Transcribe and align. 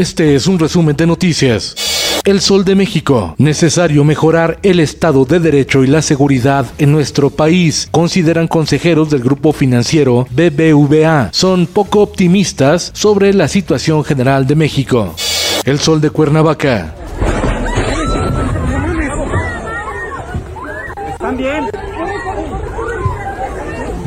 Este 0.00 0.34
es 0.34 0.46
un 0.46 0.58
resumen 0.58 0.96
de 0.96 1.06
noticias. 1.06 2.22
El 2.24 2.40
Sol 2.40 2.64
de 2.64 2.74
México. 2.74 3.34
Necesario 3.36 4.02
mejorar 4.02 4.58
el 4.62 4.80
Estado 4.80 5.26
de 5.26 5.40
Derecho 5.40 5.84
y 5.84 5.88
la 5.88 6.00
seguridad 6.00 6.64
en 6.78 6.90
nuestro 6.90 7.28
país, 7.28 7.86
consideran 7.90 8.48
consejeros 8.48 9.10
del 9.10 9.20
grupo 9.20 9.52
financiero 9.52 10.26
BBVA. 10.30 11.28
Son 11.32 11.66
poco 11.66 12.00
optimistas 12.00 12.90
sobre 12.94 13.34
la 13.34 13.46
situación 13.46 14.02
general 14.02 14.46
de 14.46 14.54
México. 14.54 15.14
El 15.66 15.78
Sol 15.78 16.00
de 16.00 16.08
Cuernavaca. 16.08 16.94
¿Están 21.12 21.36
bien? 21.36 21.70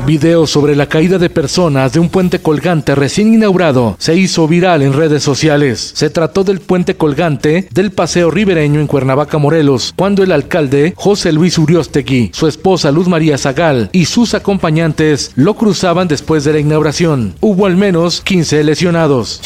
Video 0.06 0.46
sobre 0.46 0.76
la 0.76 0.86
caída 0.86 1.16
de 1.16 1.30
personas 1.30 1.94
de 1.94 1.98
un 1.98 2.10
puente 2.10 2.38
colgante 2.38 2.94
recién 2.94 3.32
inaugurado 3.32 3.96
se 3.98 4.14
hizo 4.14 4.46
viral 4.46 4.82
en 4.82 4.92
redes 4.92 5.22
sociales. 5.22 5.92
Se 5.94 6.10
trató 6.10 6.44
del 6.44 6.60
puente 6.60 6.94
colgante 6.94 7.68
del 7.70 7.90
Paseo 7.90 8.30
Ribereño 8.30 8.80
en 8.80 8.86
Cuernavaca, 8.86 9.38
Morelos, 9.38 9.94
cuando 9.96 10.22
el 10.22 10.32
alcalde 10.32 10.92
José 10.94 11.32
Luis 11.32 11.56
Uriostegui, 11.56 12.32
su 12.34 12.46
esposa 12.46 12.90
Luz 12.90 13.08
María 13.08 13.38
Zagal 13.38 13.88
y 13.92 14.04
sus 14.04 14.34
acompañantes 14.34 15.32
lo 15.36 15.54
cruzaban 15.54 16.06
después 16.06 16.44
de 16.44 16.52
la 16.52 16.60
inauguración. 16.60 17.34
Hubo 17.40 17.64
al 17.64 17.76
menos 17.76 18.20
15 18.20 18.62
lesionados. 18.62 19.40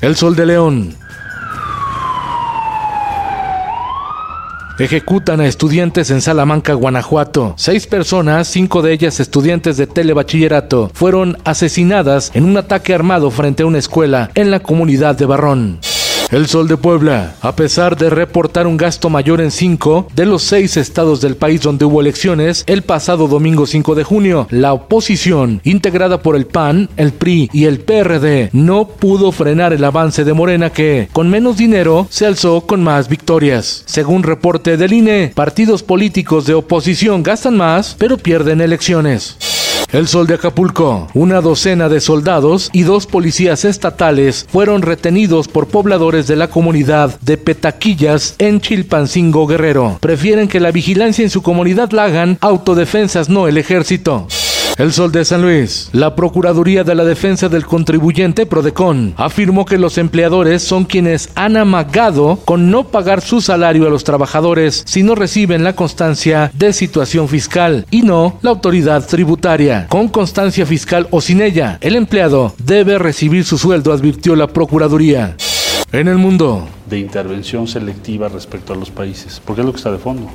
El 0.00 0.14
Sol 0.14 0.36
de 0.36 0.46
León. 0.46 1.03
Ejecutan 4.76 5.40
a 5.40 5.46
estudiantes 5.46 6.10
en 6.10 6.20
Salamanca, 6.20 6.74
Guanajuato. 6.74 7.54
Seis 7.56 7.86
personas, 7.86 8.48
cinco 8.48 8.82
de 8.82 8.92
ellas 8.92 9.20
estudiantes 9.20 9.76
de 9.76 9.86
telebachillerato, 9.86 10.90
fueron 10.92 11.38
asesinadas 11.44 12.32
en 12.34 12.44
un 12.44 12.56
ataque 12.56 12.92
armado 12.92 13.30
frente 13.30 13.62
a 13.62 13.66
una 13.66 13.78
escuela 13.78 14.30
en 14.34 14.50
la 14.50 14.58
comunidad 14.60 15.16
de 15.16 15.26
Barrón. 15.26 15.78
El 16.30 16.46
Sol 16.46 16.68
de 16.68 16.76
Puebla, 16.76 17.36
a 17.42 17.54
pesar 17.54 17.96
de 17.96 18.10
reportar 18.10 18.66
un 18.66 18.76
gasto 18.76 19.10
mayor 19.10 19.40
en 19.40 19.50
cinco 19.50 20.08
de 20.14 20.26
los 20.26 20.42
seis 20.42 20.76
estados 20.76 21.20
del 21.20 21.36
país 21.36 21.60
donde 21.60 21.84
hubo 21.84 22.00
elecciones, 22.00 22.64
el 22.66 22.82
pasado 22.82 23.28
domingo 23.28 23.66
5 23.66 23.94
de 23.94 24.04
junio, 24.04 24.46
la 24.50 24.72
oposición, 24.72 25.60
integrada 25.64 26.22
por 26.22 26.34
el 26.34 26.46
PAN, 26.46 26.88
el 26.96 27.12
PRI 27.12 27.50
y 27.52 27.66
el 27.66 27.80
PRD, 27.80 28.50
no 28.52 28.88
pudo 28.88 29.32
frenar 29.32 29.72
el 29.72 29.84
avance 29.84 30.24
de 30.24 30.32
Morena 30.32 30.70
que, 30.70 31.08
con 31.12 31.30
menos 31.30 31.56
dinero, 31.56 32.06
se 32.10 32.26
alzó 32.26 32.62
con 32.62 32.82
más 32.82 33.08
victorias. 33.08 33.82
Según 33.86 34.22
reporte 34.22 34.76
del 34.76 34.92
INE, 34.92 35.32
partidos 35.34 35.82
políticos 35.82 36.46
de 36.46 36.54
oposición 36.54 37.22
gastan 37.22 37.56
más, 37.56 37.94
pero 37.98 38.16
pierden 38.16 38.60
elecciones. 38.60 39.36
El 39.94 40.08
Sol 40.08 40.26
de 40.26 40.34
Acapulco. 40.34 41.06
Una 41.14 41.40
docena 41.40 41.88
de 41.88 42.00
soldados 42.00 42.68
y 42.72 42.82
dos 42.82 43.06
policías 43.06 43.64
estatales 43.64 44.44
fueron 44.50 44.82
retenidos 44.82 45.46
por 45.46 45.68
pobladores 45.68 46.26
de 46.26 46.34
la 46.34 46.48
comunidad 46.48 47.16
de 47.20 47.36
Petaquillas 47.36 48.34
en 48.38 48.60
Chilpancingo 48.60 49.46
Guerrero. 49.46 49.98
Prefieren 50.00 50.48
que 50.48 50.58
la 50.58 50.72
vigilancia 50.72 51.22
en 51.22 51.30
su 51.30 51.42
comunidad 51.42 51.92
la 51.92 52.06
hagan 52.06 52.38
autodefensas, 52.40 53.28
no 53.28 53.46
el 53.46 53.56
ejército. 53.56 54.26
El 54.76 54.92
Sol 54.92 55.12
de 55.12 55.24
San 55.24 55.40
Luis. 55.40 55.88
La 55.92 56.16
Procuraduría 56.16 56.82
de 56.82 56.96
la 56.96 57.04
Defensa 57.04 57.48
del 57.48 57.64
Contribuyente, 57.64 58.44
Prodecon, 58.44 59.14
afirmó 59.16 59.64
que 59.64 59.78
los 59.78 59.98
empleadores 59.98 60.64
son 60.64 60.84
quienes 60.84 61.30
han 61.36 61.56
amagado 61.56 62.40
con 62.44 62.72
no 62.72 62.88
pagar 62.88 63.20
su 63.20 63.40
salario 63.40 63.86
a 63.86 63.90
los 63.90 64.02
trabajadores 64.02 64.82
si 64.84 65.04
no 65.04 65.14
reciben 65.14 65.62
la 65.62 65.76
constancia 65.76 66.50
de 66.54 66.72
situación 66.72 67.28
fiscal 67.28 67.86
y 67.92 68.02
no 68.02 68.38
la 68.42 68.50
autoridad 68.50 69.06
tributaria. 69.06 69.86
Con 69.88 70.08
constancia 70.08 70.66
fiscal 70.66 71.06
o 71.12 71.20
sin 71.20 71.40
ella, 71.40 71.78
el 71.80 71.94
empleado 71.94 72.52
debe 72.58 72.98
recibir 72.98 73.44
su 73.44 73.58
sueldo, 73.58 73.92
advirtió 73.92 74.34
la 74.34 74.48
Procuraduría. 74.48 75.36
En 75.92 76.08
el 76.08 76.18
mundo. 76.18 76.66
De 76.90 76.98
intervención 76.98 77.68
selectiva 77.68 78.28
respecto 78.28 78.72
a 78.72 78.76
los 78.76 78.90
países, 78.90 79.40
porque 79.44 79.60
es 79.60 79.66
lo 79.66 79.72
que 79.72 79.76
está 79.78 79.92
de 79.92 79.98
fondo. 79.98 80.28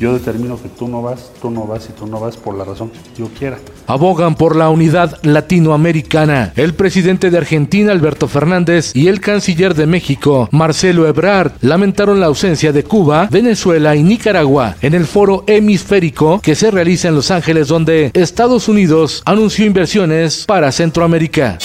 Yo 0.00 0.14
determino 0.14 0.60
que 0.60 0.68
tú 0.68 0.88
no 0.88 1.02
vas, 1.02 1.30
tú 1.40 1.50
no 1.50 1.66
vas 1.66 1.88
y 1.88 1.92
tú 1.92 2.06
no 2.06 2.18
vas 2.18 2.36
por 2.36 2.56
la 2.56 2.64
razón 2.64 2.90
que 2.90 3.20
yo 3.20 3.28
quiera. 3.38 3.58
Abogan 3.86 4.34
por 4.34 4.56
la 4.56 4.68
unidad 4.70 5.18
latinoamericana. 5.22 6.52
El 6.56 6.74
presidente 6.74 7.30
de 7.30 7.38
Argentina, 7.38 7.92
Alberto 7.92 8.28
Fernández, 8.28 8.92
y 8.94 9.08
el 9.08 9.20
canciller 9.20 9.74
de 9.74 9.86
México, 9.86 10.48
Marcelo 10.50 11.06
Ebrard, 11.06 11.52
lamentaron 11.60 12.20
la 12.20 12.26
ausencia 12.26 12.72
de 12.72 12.84
Cuba, 12.84 13.28
Venezuela 13.30 13.94
y 13.94 14.02
Nicaragua 14.02 14.76
en 14.80 14.94
el 14.94 15.06
foro 15.06 15.44
hemisférico 15.46 16.40
que 16.40 16.54
se 16.54 16.70
realiza 16.70 17.08
en 17.08 17.14
Los 17.14 17.30
Ángeles, 17.30 17.68
donde 17.68 18.10
Estados 18.14 18.68
Unidos 18.68 19.22
anunció 19.24 19.66
inversiones 19.66 20.44
para 20.46 20.72
Centroamérica. 20.72 21.58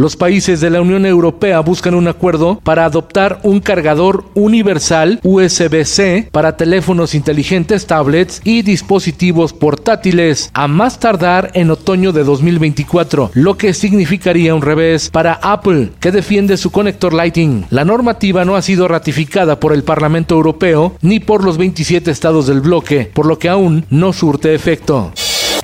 Los 0.00 0.16
países 0.16 0.62
de 0.62 0.70
la 0.70 0.80
Unión 0.80 1.04
Europea 1.04 1.60
buscan 1.60 1.94
un 1.94 2.08
acuerdo 2.08 2.58
para 2.64 2.86
adoptar 2.86 3.38
un 3.42 3.60
cargador 3.60 4.24
universal 4.32 5.20
USB-C 5.22 6.30
para 6.32 6.56
teléfonos 6.56 7.14
inteligentes, 7.14 7.86
tablets 7.86 8.40
y 8.42 8.62
dispositivos 8.62 9.52
portátiles 9.52 10.50
a 10.54 10.68
más 10.68 11.00
tardar 11.00 11.50
en 11.52 11.70
otoño 11.70 12.12
de 12.12 12.24
2024, 12.24 13.32
lo 13.34 13.58
que 13.58 13.74
significaría 13.74 14.54
un 14.54 14.62
revés 14.62 15.10
para 15.10 15.34
Apple, 15.34 15.90
que 16.00 16.12
defiende 16.12 16.56
su 16.56 16.70
conector 16.70 17.12
Lightning. 17.12 17.66
La 17.68 17.84
normativa 17.84 18.46
no 18.46 18.56
ha 18.56 18.62
sido 18.62 18.88
ratificada 18.88 19.60
por 19.60 19.74
el 19.74 19.84
Parlamento 19.84 20.34
Europeo 20.34 20.96
ni 21.02 21.20
por 21.20 21.44
los 21.44 21.58
27 21.58 22.10
estados 22.10 22.46
del 22.46 22.62
bloque, 22.62 23.10
por 23.12 23.26
lo 23.26 23.38
que 23.38 23.50
aún 23.50 23.84
no 23.90 24.14
surte 24.14 24.54
efecto. 24.54 25.12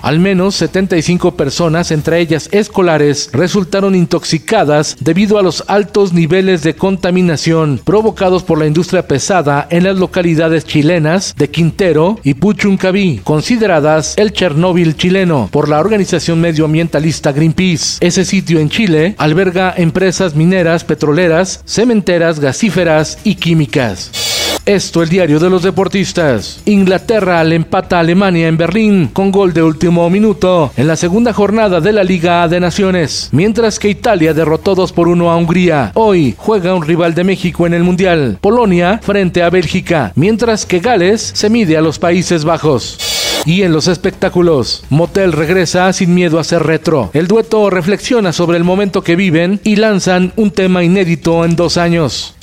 Al 0.07 0.21
menos 0.21 0.55
75 0.55 1.35
personas, 1.35 1.91
entre 1.91 2.21
ellas 2.21 2.49
escolares, 2.53 3.29
resultaron 3.33 3.97
intoxicadas 3.97 4.97
debido 5.01 5.37
a 5.37 5.43
los 5.43 5.65
altos 5.67 6.13
niveles 6.13 6.63
de 6.63 6.77
contaminación 6.77 7.81
provocados 7.83 8.45
por 8.45 8.57
la 8.57 8.69
industria 8.69 9.09
pesada 9.09 9.67
en 9.69 9.83
las 9.83 9.97
localidades 9.97 10.65
chilenas 10.65 11.35
de 11.37 11.51
Quintero 11.51 12.21
y 12.23 12.35
Puchuncaví, 12.35 13.21
consideradas 13.25 14.15
el 14.17 14.33
Chernóbil 14.33 14.97
chileno 14.97 15.49
por 15.51 15.69
la 15.69 15.81
organización 15.81 16.41
medioambientalista 16.41 17.33
Greenpeace. 17.33 17.99
Ese 17.99 18.25
sitio 18.25 18.61
en 18.61 18.71
Chile 18.71 19.17
alberga 19.19 19.75
empresas 19.77 20.37
mineras, 20.37 20.85
petroleras, 20.85 21.63
cementeras, 21.65 22.39
gasíferas 22.39 23.19
y 23.25 23.35
químicas. 23.35 24.26
Esto 24.67 25.01
el 25.01 25.09
diario 25.09 25.39
de 25.39 25.49
los 25.49 25.63
deportistas. 25.63 26.61
Inglaterra 26.65 27.45
le 27.45 27.55
empata 27.55 27.99
a 27.99 28.01
Alemania 28.01 28.49
en 28.49 28.57
Berlín 28.57 29.11
con 29.13 29.31
gol 29.31 29.53
de 29.53 29.63
último 29.63 30.11
minuto 30.11 30.73
en 30.77 30.89
la 30.89 30.97
segunda 30.97 31.33
jornada 31.33 31.81
de 31.81 31.93
la 31.93 32.03
Liga 32.03 32.49
de 32.49 32.59
Naciones, 32.59 33.29
mientras 33.31 33.79
que 33.79 33.89
Italia 33.89 34.35
derrotó 34.35 34.75
2 34.75 34.91
por 34.91 35.07
1 35.07 35.31
a 35.31 35.37
Hungría. 35.37 35.93
Hoy 35.95 36.35
juega 36.37 36.75
un 36.75 36.83
rival 36.83 37.15
de 37.15 37.23
México 37.23 37.65
en 37.69 37.75
el 37.75 37.85
Mundial, 37.85 38.39
Polonia 38.41 38.99
frente 39.05 39.45
a 39.45 39.51
Bélgica, 39.51 40.11
mientras 40.17 40.67
que 40.67 40.81
Gales 40.81 41.23
se 41.23 41.49
mide 41.49 41.77
a 41.77 41.81
los 41.81 42.01
Países 42.01 42.45
Bajos. 42.45 42.99
Y 43.45 43.63
en 43.63 43.73
los 43.73 43.87
espectáculos, 43.87 44.83
Motel 44.91 45.31
regresa 45.31 45.93
sin 45.93 46.13
miedo 46.13 46.41
a 46.41 46.45
ser 46.45 46.65
retro. 46.65 47.11
El 47.13 47.29
dueto 47.29 47.71
reflexiona 47.71 48.33
sobre 48.33 48.59
el 48.59 48.65
momento 48.65 49.05
que 49.05 49.15
viven 49.15 49.61
y 49.63 49.77
lanzan 49.77 50.33
un 50.35 50.51
tema 50.51 50.83
inédito 50.83 51.45
en 51.45 51.55
dos 51.55 51.77
años. 51.77 52.35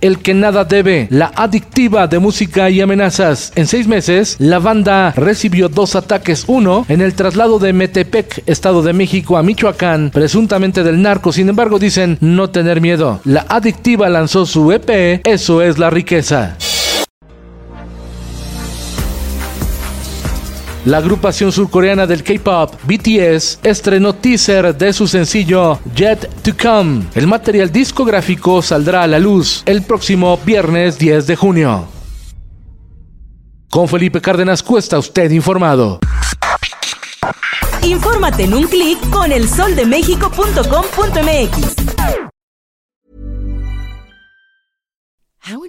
El 0.00 0.18
que 0.18 0.34
nada 0.34 0.64
debe, 0.64 1.08
la 1.10 1.32
adictiva 1.34 2.06
de 2.06 2.18
música 2.18 2.70
y 2.70 2.80
amenazas. 2.80 3.52
En 3.54 3.66
seis 3.66 3.86
meses, 3.86 4.36
la 4.38 4.58
banda 4.58 5.12
recibió 5.16 5.68
dos 5.68 5.96
ataques. 5.96 6.44
Uno 6.46 6.84
en 6.88 7.00
el 7.00 7.14
traslado 7.14 7.58
de 7.58 7.72
Metepec, 7.72 8.42
Estado 8.46 8.82
de 8.82 8.92
México, 8.92 9.36
a 9.36 9.42
Michoacán, 9.42 10.10
presuntamente 10.12 10.82
del 10.82 11.00
narco. 11.02 11.32
Sin 11.32 11.48
embargo, 11.48 11.78
dicen 11.78 12.18
no 12.20 12.50
tener 12.50 12.80
miedo. 12.80 13.20
La 13.24 13.46
adictiva 13.48 14.08
lanzó 14.08 14.46
su 14.46 14.72
EP, 14.72 15.20
Eso 15.24 15.62
es 15.62 15.78
la 15.78 15.90
riqueza. 15.90 16.56
La 20.86 20.96
agrupación 20.98 21.50
surcoreana 21.50 22.06
del 22.06 22.22
K-pop 22.22 22.74
BTS 22.84 23.58
estrenó 23.64 24.14
teaser 24.14 24.78
de 24.78 24.92
su 24.92 25.08
sencillo 25.08 25.80
Jet 25.96 26.30
to 26.42 26.52
Come. 26.56 27.08
El 27.16 27.26
material 27.26 27.72
discográfico 27.72 28.62
saldrá 28.62 29.02
a 29.02 29.08
la 29.08 29.18
luz 29.18 29.64
el 29.66 29.82
próximo 29.82 30.38
viernes 30.46 30.96
10 30.96 31.26
de 31.26 31.34
junio. 31.34 31.88
Con 33.68 33.88
Felipe 33.88 34.20
Cárdenas 34.20 34.62
Cuesta, 34.62 34.96
usted 34.96 35.32
informado. 35.32 35.98
Infórmate 37.82 38.44
en 38.44 38.54
un 38.54 38.68
clic 38.68 39.10
con 39.10 39.32
elsoldemexico.com.mx. 39.32 41.75